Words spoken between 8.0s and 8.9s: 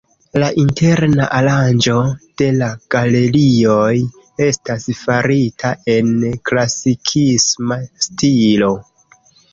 stilo.